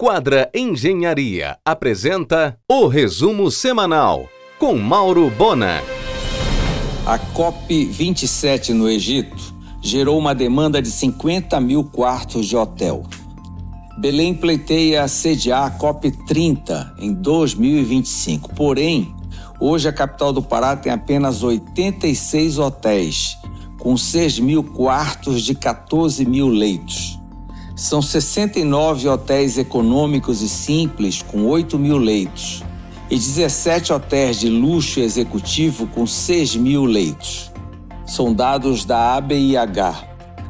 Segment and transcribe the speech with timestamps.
[0.00, 5.82] Quadra Engenharia apresenta o resumo semanal com Mauro Bona.
[7.04, 13.02] A COP27 no Egito gerou uma demanda de 50 mil quartos de hotel.
[13.98, 18.54] Belém pleiteia sediar a COP30 em 2025.
[18.54, 19.12] Porém,
[19.58, 23.36] hoje a capital do Pará tem apenas 86 hotéis,
[23.80, 27.07] com 6 mil quartos de 14 mil leitos.
[27.78, 32.64] São 69 hotéis econômicos e simples, com 8 mil leitos,
[33.08, 37.52] e 17 hotéis de luxo executivo, com 6 mil leitos.
[38.04, 39.94] São dados da ABIH.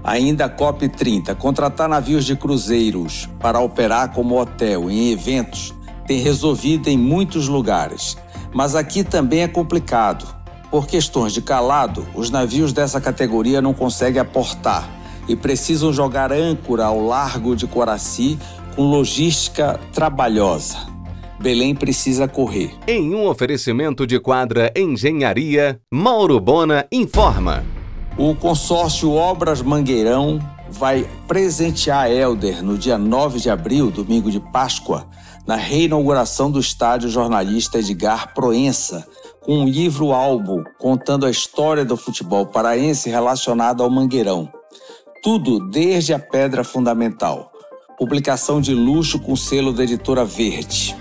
[0.03, 5.75] Ainda a COP30, contratar navios de cruzeiros para operar como hotel em eventos
[6.07, 8.17] tem resolvido em muitos lugares.
[8.55, 10.27] Mas aqui também é complicado.
[10.71, 14.98] Por questões de calado, os navios dessa categoria não conseguem aportar
[15.29, 18.39] e precisam jogar âncora ao largo de Coraci
[18.75, 20.79] com logística trabalhosa.
[21.41, 22.73] Belém precisa correr.
[22.87, 27.65] Em um oferecimento de quadra Engenharia, Mauro Bona informa.
[28.17, 35.07] O consórcio Obras Mangueirão vai presentear Helder no dia 9 de abril, domingo de Páscoa,
[35.47, 39.07] na reinauguração do estádio jornalista Edgar Proença,
[39.41, 44.51] com um livro-álbum contando a história do futebol paraense relacionado ao Mangueirão.
[45.23, 47.51] Tudo desde a pedra fundamental.
[47.99, 50.95] Publicação de luxo com selo da editora Verde.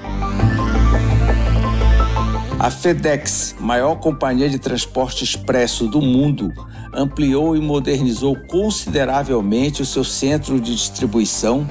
[2.60, 6.52] A FedEx, maior companhia de transporte expresso do mundo,
[6.92, 11.68] ampliou e modernizou consideravelmente o seu centro de distribuição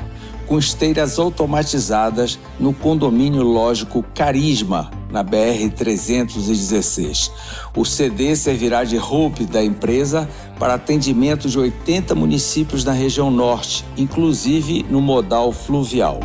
[0.47, 7.31] com esteiras automatizadas no condomínio lógico Carisma, na BR-316.
[7.75, 10.29] O CD servirá de hub da empresa
[10.59, 16.21] para atendimento de 80 municípios na região norte, inclusive no modal fluvial.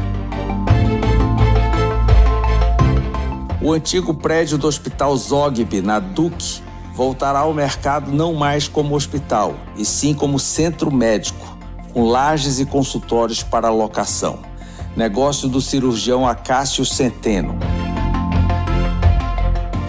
[3.61, 6.61] O antigo prédio do Hospital Zogby, na Duque,
[6.93, 11.57] voltará ao mercado não mais como hospital, e sim como centro médico,
[11.93, 14.39] com lajes e consultórios para locação.
[14.97, 17.57] Negócio do cirurgião Acácio Centeno.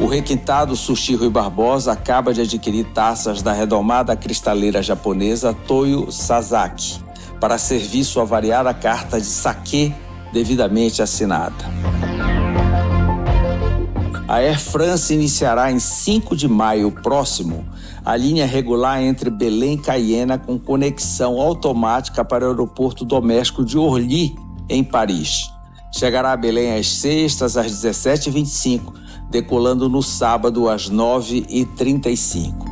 [0.03, 7.01] O requintado Sushi Rui Barbosa acaba de adquirir taças da redomada cristaleira japonesa Toyo Sasaki
[7.41, 9.95] para serviço a variada carta de saque
[10.33, 11.55] devidamente assinada.
[14.27, 17.65] A Air France iniciará em 5 de maio próximo
[18.05, 23.79] a linha regular entre Belém e Cayena com conexão automática para o aeroporto doméstico de
[23.79, 24.35] Orly,
[24.69, 25.49] em Paris.
[25.95, 29.02] Chegará a Belém às sextas, às 17h25,
[29.33, 32.71] decolando no sábado às 9h35.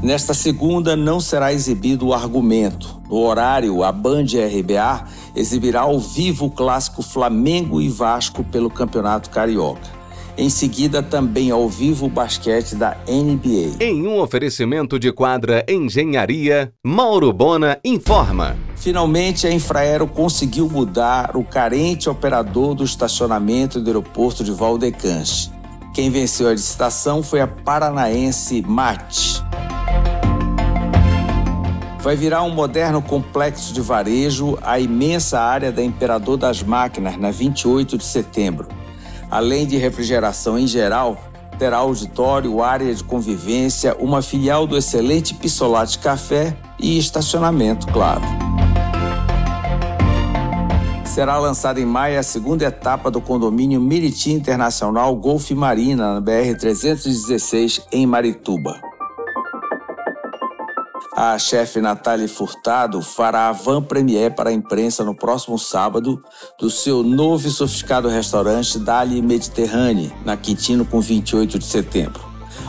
[0.00, 3.00] Nesta segunda não será exibido o argumento.
[3.10, 9.28] No horário, a Band RBA exibirá ao vivo o clássico Flamengo e Vasco pelo Campeonato
[9.30, 9.96] Carioca.
[10.38, 13.82] Em seguida, também ao vivo o basquete da NBA.
[13.82, 18.56] Em um oferecimento de quadra Engenharia, Mauro Bona informa.
[18.86, 25.50] Finalmente, a Infraero conseguiu mudar o carente operador do estacionamento do aeroporto de Valdecante.
[25.92, 29.42] Quem venceu a licitação foi a paranaense MAT
[32.00, 37.32] vai virar um moderno complexo de varejo a imensa área da Imperador das Máquinas, na
[37.32, 38.68] 28 de setembro.
[39.28, 41.20] Além de refrigeração em geral,
[41.58, 48.45] terá auditório, área de convivência, uma filial do excelente Pissolate Café e estacionamento, claro.
[51.16, 57.84] Será lançada em maio a segunda etapa do condomínio Miriti Internacional Golf Marina, na BR-316,
[57.90, 58.78] em Marituba.
[61.16, 66.22] A chefe Natália Furtado fará a van premiere para a imprensa no próximo sábado
[66.60, 72.22] do seu novo e sofisticado restaurante Dali Mediterrâneo, na Quintino, com 28 de setembro.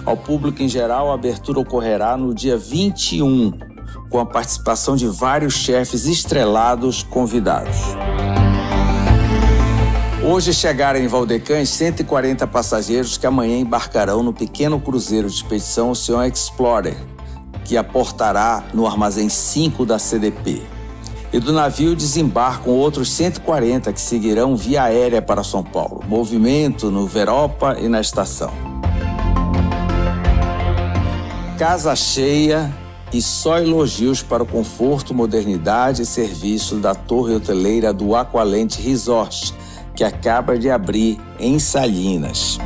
[0.05, 3.51] Ao público em geral, a abertura ocorrerá no dia 21,
[4.09, 7.75] com a participação de vários chefes estrelados convidados.
[10.29, 16.27] Hoje chegaram em Valdecães 140 passageiros que amanhã embarcarão no pequeno cruzeiro de expedição Ocean
[16.27, 16.97] Explorer,
[17.63, 20.63] que aportará no armazém 5 da CDP.
[21.31, 26.03] E do navio desembarcam outros 140 que seguirão via aérea para São Paulo.
[26.05, 28.51] Movimento no Veropa e na estação.
[31.57, 32.69] Casa cheia
[33.13, 39.55] e só elogios para o conforto, modernidade e serviço da torre hoteleira do Aqualente Resort,
[39.97, 42.59] que acaba de abrir em Salinas.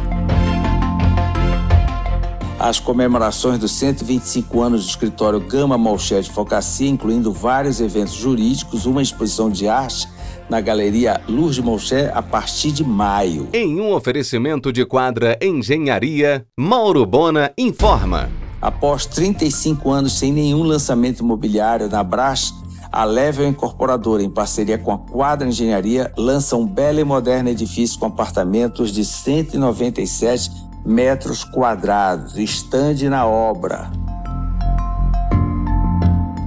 [2.59, 9.01] as comemorações dos 125 anos do escritório Gama Malché Advocacia, incluindo vários eventos jurídicos, uma
[9.01, 10.07] exposição de arte
[10.47, 13.49] na Galeria Lourdes Malché a partir de maio.
[13.51, 18.29] Em um oferecimento de quadra Engenharia, Mauro Bona informa.
[18.61, 22.53] Após 35 anos sem nenhum lançamento imobiliário na Brás,
[22.91, 27.97] a Level Incorporadora, em parceria com a Quadra Engenharia, lança um belo e moderno edifício
[27.97, 30.51] com apartamentos de 197
[30.85, 33.89] metros quadrados, estande na obra.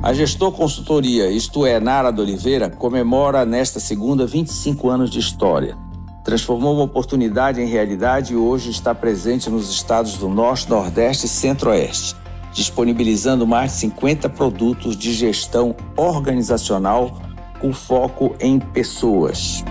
[0.03, 5.79] A Gestor Consultoria, isto é, Nara de Oliveira, comemora nesta segunda 25 anos de história.
[6.23, 11.29] Transformou uma oportunidade em realidade e hoje está presente nos estados do Norte, Nordeste e
[11.29, 12.24] Centro-Oeste
[12.55, 17.21] disponibilizando mais de 50 produtos de gestão organizacional
[17.61, 19.65] com foco em pessoas.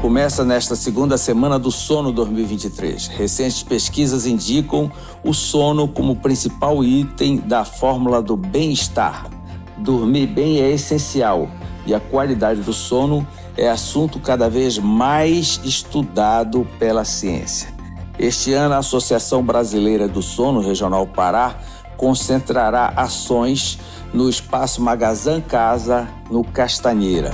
[0.00, 3.06] Começa nesta segunda semana do Sono 2023.
[3.06, 4.90] Recentes pesquisas indicam
[5.22, 9.30] o sono como principal item da fórmula do bem-estar.
[9.78, 11.48] Dormir bem é essencial
[11.86, 13.26] e a qualidade do sono
[13.56, 17.71] é assunto cada vez mais estudado pela ciência.
[18.22, 21.56] Este ano, a Associação Brasileira do Sono Regional Pará
[21.96, 23.80] concentrará ações
[24.14, 27.32] no espaço Magazan Casa, no Castanheira.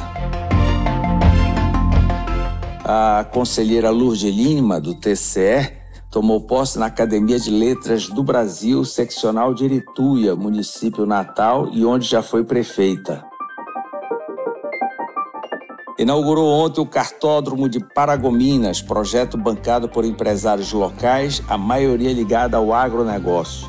[2.82, 5.74] A conselheira Lourdes Lima, do TCE,
[6.10, 12.08] tomou posse na Academia de Letras do Brasil, seccional de Irituia, município natal e onde
[12.08, 13.22] já foi prefeita
[15.98, 22.72] inaugurou ontem o Cartódromo de Paragominas, projeto bancado por empresários locais, a maioria ligada ao
[22.72, 23.68] agronegócio.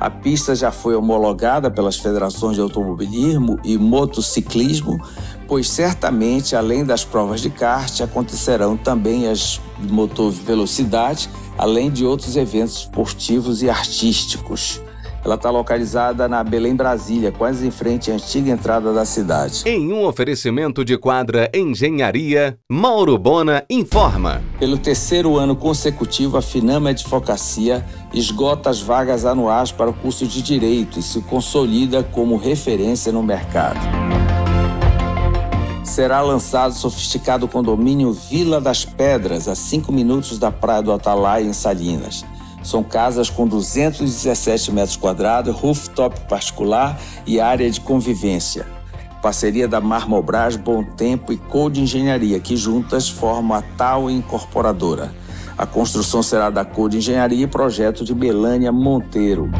[0.00, 4.98] A pista já foi homologada pelas federações de automobilismo e motociclismo,
[5.46, 12.04] pois certamente, além das provas de kart, acontecerão também as de motor velocidade, além de
[12.04, 14.80] outros eventos esportivos e artísticos.
[15.24, 19.62] Ela está localizada na Belém, Brasília, quase em frente à antiga entrada da cidade.
[19.66, 24.42] Em um oferecimento de quadra Engenharia, Mauro Bona informa.
[24.58, 27.84] Pelo terceiro ano consecutivo, a Finama Advocacia
[28.14, 33.22] esgota as vagas anuais para o curso de Direito e se consolida como referência no
[33.22, 33.78] mercado.
[35.84, 41.44] Será lançado o sofisticado condomínio Vila das Pedras, a 5 minutos da Praia do Atalaia,
[41.44, 42.24] em Salinas.
[42.62, 48.66] São casas com 217 metros quadrados, rooftop particular e área de convivência.
[49.22, 55.12] Parceria da Marmobras, Bom Tempo e Code Engenharia, que juntas formam a tal incorporadora.
[55.58, 59.50] A construção será da Code Engenharia e projeto de Melânia Monteiro.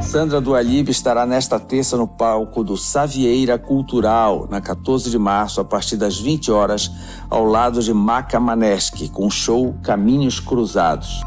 [0.00, 5.60] Sandra do Alibe estará nesta terça no palco do Savieira Cultural, na 14 de março,
[5.60, 6.90] a partir das 20 horas,
[7.30, 11.22] ao lado de Maca Maneschi, com o show Caminhos Cruzados.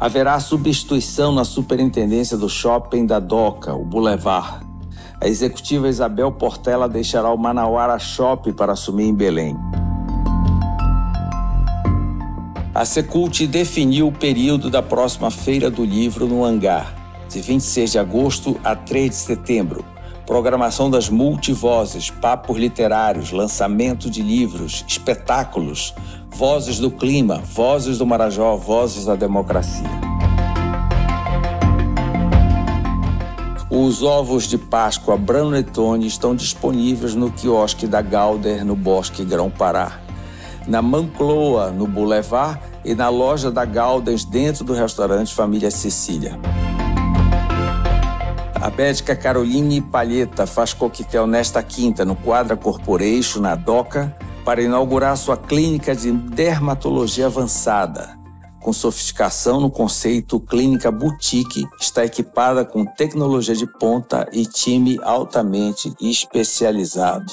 [0.00, 4.66] Haverá substituição na superintendência do shopping da DOCA, o Boulevard.
[5.20, 9.54] A executiva Isabel Portela deixará o Manauara Shopping para assumir em Belém.
[12.74, 16.94] A Secult definiu o período da próxima Feira do Livro no Hangar,
[17.28, 19.84] de 26 de agosto a 3 de setembro.
[20.26, 25.92] Programação das multivozes, papos literários, lançamento de livros, espetáculos,
[26.32, 29.88] Vozes do Clima, Vozes do Marajó, Vozes da Democracia.
[33.68, 40.00] Os ovos de Páscoa Branletone estão disponíveis no quiosque da Galder, no Bosque Grão-Pará,
[40.66, 46.38] na Mancloa, no Boulevard, e na loja da Galders, dentro do restaurante Família Cecília.
[48.54, 55.16] A médica Caroline Palheta faz coquetel nesta quinta no Quadra Corporation, na DOCA, para inaugurar
[55.16, 58.18] sua clínica de dermatologia avançada.
[58.60, 65.94] Com sofisticação no conceito clínica boutique, está equipada com tecnologia de ponta e time altamente
[65.98, 67.32] especializado.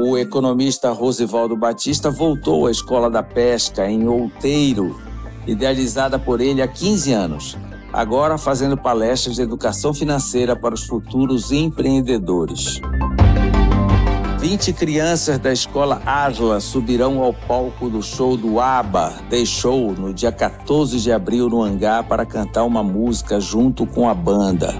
[0.00, 4.98] O economista Rosivaldo Batista voltou à Escola da Pesca em Outeiro,
[5.46, 7.58] idealizada por ele há 15 anos,
[7.92, 12.80] agora fazendo palestras de educação financeira para os futuros empreendedores.
[14.44, 20.12] 20 crianças da escola Asla subirão ao palco do show do ABBA Day Show no
[20.12, 24.74] dia 14 de abril no hangar para cantar uma música junto com a banda.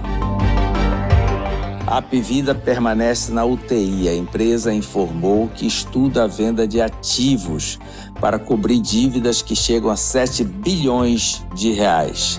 [1.87, 4.07] A Pivida permanece na UTI.
[4.07, 7.79] A empresa informou que estuda a venda de ativos
[8.21, 12.37] para cobrir dívidas que chegam a 7 bilhões de reais.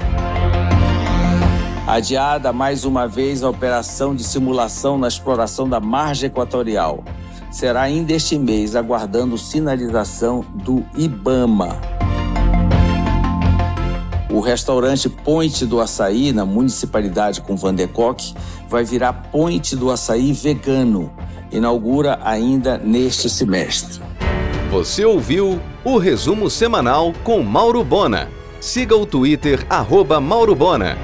[1.86, 7.04] Adiada mais uma vez a operação de simulação na exploração da margem equatorial.
[7.48, 11.80] será ainda este mês, aguardando sinalização do IBAMA.
[14.28, 18.34] O restaurante Ponte do Açaí, na municipalidade com Vandecoque,
[18.68, 21.12] vai virar Ponte do Açaí vegano.
[21.52, 24.02] Inaugura ainda neste semestre.
[24.72, 28.28] Você ouviu o resumo semanal com Mauro Bona.
[28.60, 30.98] Siga o Twitter, arroba Mauro Bona.